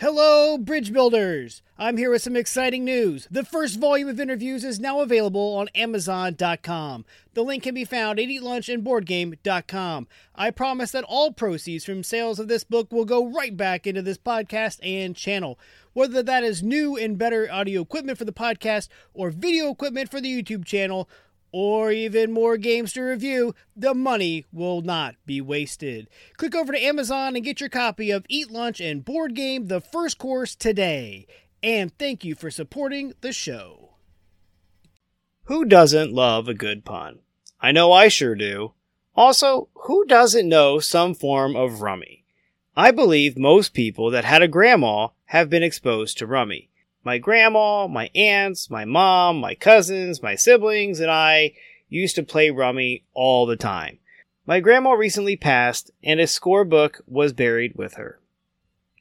[0.00, 1.60] Hello, bridge builders!
[1.78, 3.28] I'm here with some exciting news.
[3.30, 7.04] The first volume of interviews is now available on Amazon.com.
[7.34, 10.08] The link can be found at EatLunchandBoardGame.com.
[10.34, 14.00] I promise that all proceeds from sales of this book will go right back into
[14.00, 15.58] this podcast and channel.
[15.92, 20.22] Whether that is new and better audio equipment for the podcast or video equipment for
[20.22, 21.10] the YouTube channel,
[21.52, 26.08] or even more games to review, the money will not be wasted.
[26.36, 29.80] Click over to Amazon and get your copy of Eat Lunch and Board Game The
[29.80, 31.26] First Course today.
[31.62, 33.94] And thank you for supporting the show.
[35.44, 37.18] Who doesn't love a good pun?
[37.60, 38.74] I know I sure do.
[39.14, 42.24] Also, who doesn't know some form of rummy?
[42.76, 46.69] I believe most people that had a grandma have been exposed to rummy
[47.04, 51.54] my grandma, my aunts, my mom, my cousins, my siblings, and I
[51.88, 53.98] used to play rummy all the time.
[54.46, 58.18] My grandma recently passed, and a scorebook was buried with her.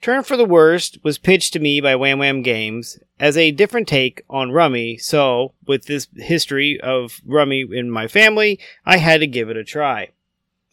[0.00, 3.88] Turn for the Wurst was pitched to me by Wam Wam Games as a different
[3.88, 9.26] take on Rummy, so, with this history of Rummy in my family, I had to
[9.26, 10.10] give it a try.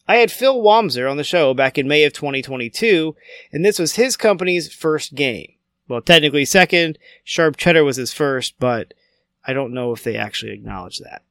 [0.08, 3.16] I had Phill Wamser on the show back in May of 2022,
[3.52, 5.55] and this was his company's first game
[5.88, 6.98] well, technically second.
[7.24, 8.94] Sharp Cheddar was his first, but
[9.46, 11.24] I don't know if they actually acknowledge that.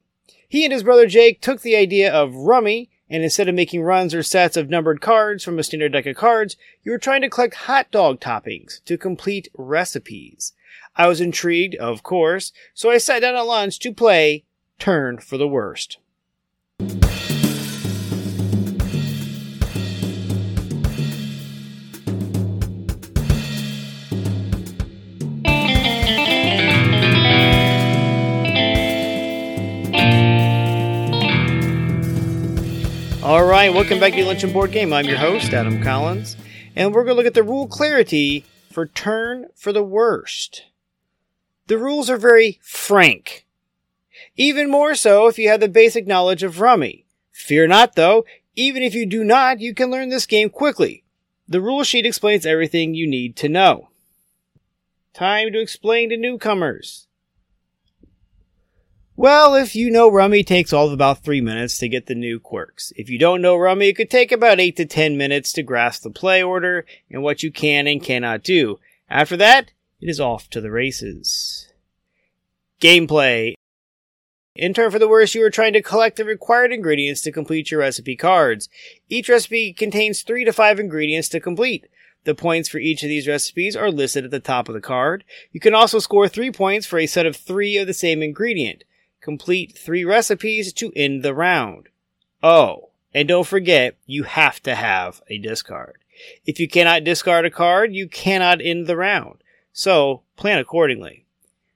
[0.47, 4.13] He and his brother Jake took the idea of rummy, and instead of making runs
[4.13, 7.29] or sets of numbered cards from a standard deck of cards, you were trying to
[7.29, 10.53] collect hot dog toppings to complete recipes.
[10.95, 14.45] I was intrigued, of course, so I sat down at lunch to play
[14.79, 15.97] Turn for the Wurst.
[33.65, 34.93] Right, welcome back to Lunch and Board Game.
[34.93, 36.37] I'm your host, Adam Collins,
[36.75, 40.65] and we're going to look at the rule clarity for Turn for the Wurst.
[41.65, 43.47] The rules are very frank.
[44.37, 47.07] Even more so if you have the basic knowledge of Rummy.
[47.31, 48.23] Fear not, though,
[48.55, 51.03] even if you do not, you can learn this game quickly.
[51.47, 53.89] The rule sheet explains everything you need to know.
[55.15, 57.04] Time to explain to newcomers.
[59.25, 62.39] Well, if you know Rummy, takes all of about three minutes to get the new
[62.39, 62.93] quirks.
[62.95, 66.03] If you don't know Rummy, it could take about eight to ten minutes to grasp
[66.03, 68.77] the play order and what you can and cannot do.
[69.09, 71.73] After that, it is off to the races.
[72.79, 73.55] Gameplay.
[74.55, 77.71] In turn for the wurst, you are trying to collect the required ingredients to complete
[77.71, 78.69] your recipe cards.
[79.09, 81.87] Each recipe contains three to five ingredients to complete.
[82.25, 85.23] The points for each of these recipes are listed at the top of the card.
[85.51, 88.83] You can also score three points for a set of three of the same ingredient.
[89.25, 91.89] Complete three recipes to end the round.
[92.43, 95.97] Oh, and don't forget, you have to have a discard.
[96.45, 99.39] If you cannot discard a card, you cannot end the round.
[99.73, 101.25] So, plan accordingly.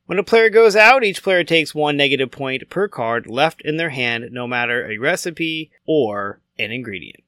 [0.06, 3.78] When a player goes out, each player takes one negative point per card left in
[3.78, 7.24] their hand, no matter a recipe or an ingredient.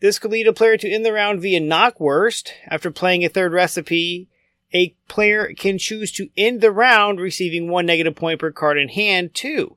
[0.00, 2.52] This could lead a player to end the round via knock wurst.
[2.66, 4.28] After playing a third recipe,
[4.72, 8.88] a player can choose to end the round receiving one negative point per card in
[8.88, 9.76] hand too.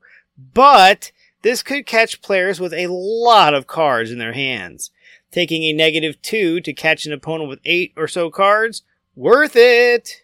[0.53, 1.11] But
[1.41, 4.91] this could catch players with a lot of cards in their hands.
[5.31, 8.83] Taking a negative two to catch an opponent with eight or so cards,
[9.15, 10.23] worth it!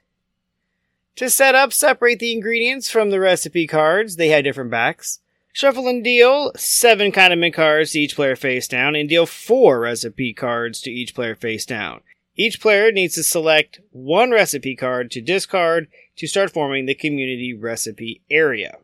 [1.17, 4.15] To set up, separate the ingredients from the recipe cards.
[4.15, 5.19] They have different backs.
[5.53, 10.33] Shuffle and deal seven condiment cards to each player face down, and deal four recipe
[10.33, 12.01] cards to each player face down.
[12.41, 17.53] Each player needs to select one recipe card to discard to start forming the community
[17.53, 18.77] recipe area.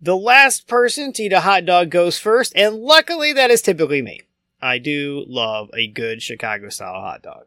[0.00, 4.00] The last person to eat a hot dog goes first, and luckily that is typically
[4.00, 4.20] me.
[4.62, 7.46] I do love a good Chicago style hot dog.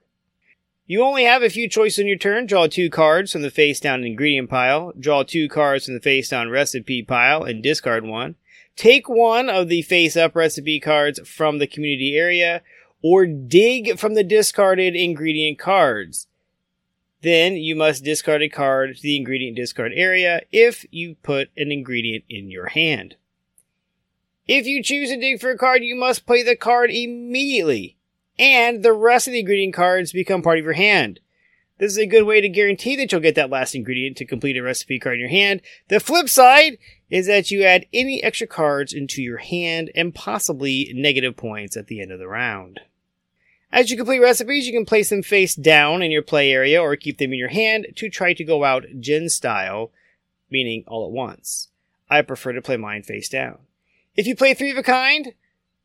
[0.85, 2.45] You only have a few choices on your turn.
[2.45, 6.27] Draw two cards from the face down ingredient pile, draw two cards from the face
[6.27, 8.35] down recipe pile, and discard one.
[8.75, 12.63] Take one of the face up recipe cards from the community area,
[13.01, 16.27] or dig from the discarded ingredient cards.
[17.21, 21.71] Then you must discard a card to the ingredient discard area if you put an
[21.71, 23.15] ingredient in your hand.
[24.47, 27.97] If you choose to dig for a card, you must play the card immediately,
[28.39, 31.19] and the rest of the ingredient cards become part of your hand.
[31.79, 34.57] This is a good way to guarantee that you'll get that last ingredient to complete
[34.57, 35.61] a recipe card in your hand.
[35.89, 36.77] The flip side
[37.09, 41.87] is that you add any extra cards into your hand and possibly negative points at
[41.87, 42.79] the end of the round.
[43.71, 46.95] As you complete recipes, you can place them face down in your play area or
[46.95, 49.91] keep them in your hand to try to go out gin style,
[50.49, 51.67] meaning all at once.
[52.09, 53.59] I prefer to play mine face down.
[54.15, 55.33] If you play three of a kind,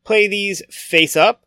[0.05, 1.45] play these face up,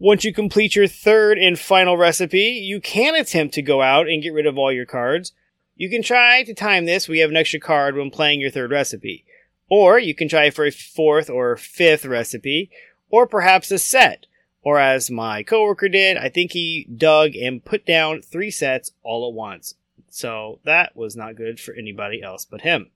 [0.00, 4.22] Once you complete your third and final recipe, you can attempt to go out and
[4.22, 5.32] get rid of all your cards.
[5.74, 7.08] You can try to time this.
[7.08, 9.24] We have an extra card when playing your third recipe.
[9.68, 12.70] Or you can try for a fourth or fifth recipe,
[13.10, 14.26] or perhaps a set.
[14.62, 19.28] Or as my coworker did, I think he dug and put down three sets all
[19.28, 19.74] at once.
[20.10, 22.90] So that was not good for anybody else but him.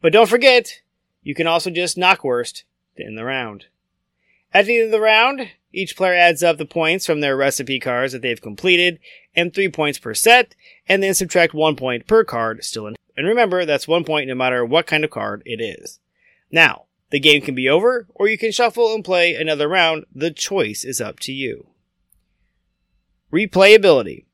[0.00, 0.82] But don't forget,
[1.22, 2.64] you can also just knock wurst
[2.96, 3.66] to end the round.
[4.52, 7.78] At the end of the round, each player adds up the points from their recipe
[7.78, 8.98] cards that they've completed,
[9.34, 10.54] and three points per set,
[10.88, 12.96] and then subtract one point per card still in.
[13.16, 16.00] And remember, that's one point no matter what kind of card it is.
[16.50, 20.04] Now, the game can be over, or you can shuffle and play another round.
[20.14, 21.68] The choice is up to you.
[23.32, 24.24] Replayability.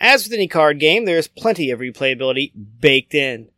[0.00, 3.48] As with any card game, there is plenty of replayability baked in.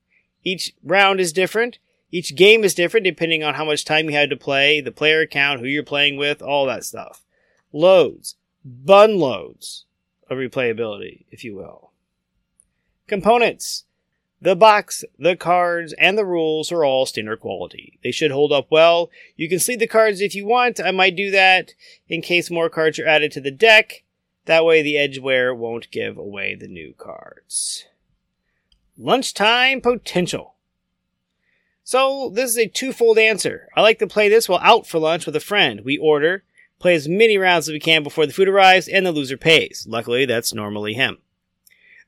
[0.44, 1.78] Each round is different.
[2.10, 5.26] Each game is different depending on how much time you had to play, the player
[5.26, 7.24] count, who you're playing with, all that stuff.
[7.72, 9.84] Loads, bun loads
[10.30, 11.92] of replayability, if you will.
[13.06, 13.84] Components.
[14.40, 17.98] The box, the cards, and the rules are all standard quality.
[18.02, 19.10] They should hold up well.
[19.34, 20.78] You can sleeve the cards if you want.
[20.78, 21.72] I might do that
[22.08, 24.04] in case more cards are added to the deck.
[24.44, 27.86] That way the edge wear won't give away the new cards.
[28.98, 30.55] Lunchtime potential.
[31.86, 33.68] So this is a twofold answer.
[33.76, 35.82] I like to play this while out for lunch with a friend.
[35.84, 36.42] We order,
[36.80, 39.86] play as many rounds as we can before the food arrives, and the loser pays.
[39.88, 41.18] Luckily, that's normally him.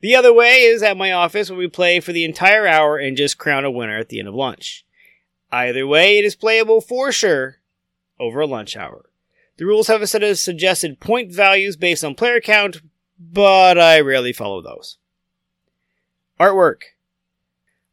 [0.00, 3.16] The other way is at my office where we play for the entire hour and
[3.16, 4.84] just crown a winner at the end of lunch.
[5.52, 7.58] Either way, it is playable for sure
[8.18, 9.08] over a lunch hour.
[9.58, 12.82] The rules have a set of suggested point values based on player count,
[13.16, 14.98] but I rarely follow those.
[16.40, 16.80] Artwork.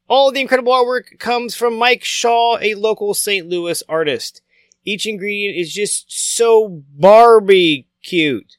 [0.07, 3.47] All the incredible artwork comes from Mike Shaw, a local St.
[3.47, 4.41] Louis artist.
[4.83, 8.57] Each ingredient is just so Barbie cute.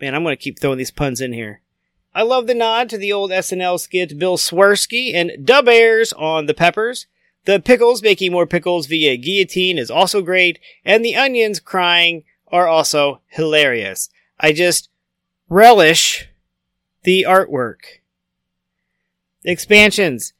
[0.00, 1.60] Man, I'm going to keep throwing these puns in here.
[2.12, 6.46] I love the nod to the old SNL skit Bill Swerski and Dub Airs on
[6.46, 7.06] the peppers.
[7.44, 12.66] The pickles making more pickles via guillotine is also great, and the onions crying are
[12.66, 14.10] also hilarious.
[14.38, 14.90] I just
[15.48, 16.28] relish
[17.04, 18.01] the artwork.
[19.44, 20.32] Expansions.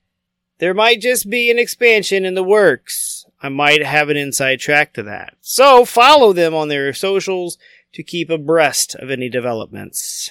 [0.58, 3.26] There might just be an expansion in the works.
[3.42, 5.34] I might have an inside track to that.
[5.40, 7.58] So follow them on their socials
[7.94, 10.30] to keep abreast of any developments.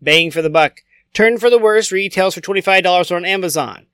[0.00, 0.82] Bang for the buck.
[1.14, 3.86] Turn for the wurst retails for $25 on Amazon.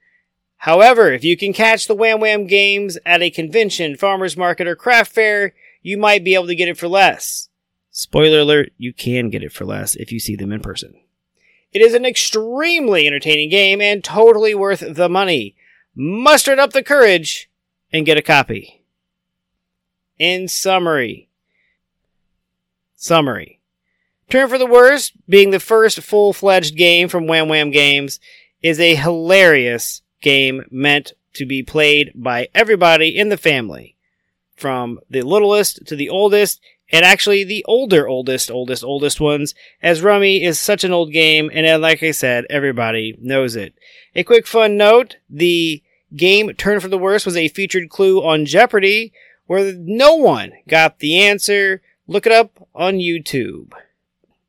[0.58, 4.74] However, if you can catch the Wam Wam games at a convention, farmer's market, or
[4.74, 7.48] craft fair, you might be able to get it for less.
[7.90, 10.94] Spoiler alert, you can get it for less if you see them in person.
[11.76, 15.56] It is an extremely entertaining game and totally worth the money.
[15.94, 17.50] Muster up the courage
[17.92, 18.82] and get a copy.
[20.18, 21.28] In summary,
[22.94, 23.60] summary.
[24.30, 28.20] Turn for the Wurst, being the first full-fledged game from Wam Wam Games,
[28.62, 33.96] is a hilarious game meant to be played by everybody in the family.
[34.56, 36.58] From the littlest to the oldest,
[36.90, 41.50] and actually the older, oldest, oldest, oldest ones, as Rummy is such an old game,
[41.52, 43.74] and like I said, everybody knows it.
[44.14, 45.82] A quick fun note, the
[46.14, 49.12] game Turn for the Wurst was a featured clue on Jeopardy,
[49.46, 51.82] where no one got the answer.
[52.06, 53.72] Look it up on YouTube.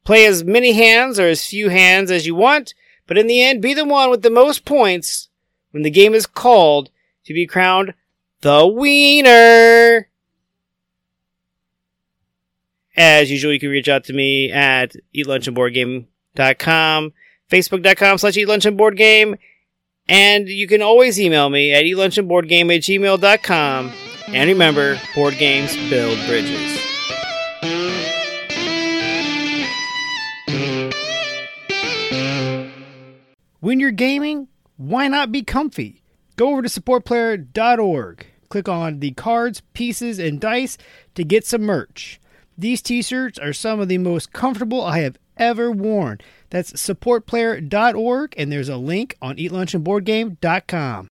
[0.04, 2.74] Play as many hands or as few hands as you want,
[3.08, 5.30] but in the end, be the one with the most points
[5.72, 6.90] when the game is called
[7.26, 7.94] to be crowned
[8.42, 10.07] the wiener.
[12.98, 17.14] As usual, you can reach out to me at eatlunchandboardgame.com,
[17.52, 19.38] facebook.com slash eatlunchandboardgame,
[20.10, 23.94] and you can always email me at eatlunchandboardgame at gmail.com.
[24.28, 26.82] And remember, board games build bridges.
[33.60, 36.02] When you're gaming, why not be comfy?
[36.36, 38.26] Go over to supportplayer.org.
[38.50, 40.78] Click on the cards, pieces, and dice
[41.16, 42.20] to get some merch.
[42.58, 46.20] These t shirts are some of the most comfortable I have ever worn.
[46.50, 51.08] That's supportplayer.org, and there's a link on eatlunchandboardgame.com.